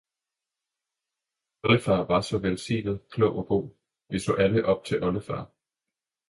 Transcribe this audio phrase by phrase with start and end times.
[1.63, 3.69] Oldefar var så velsignet, klog og god,
[4.09, 5.51] vi så alle op til oldefar.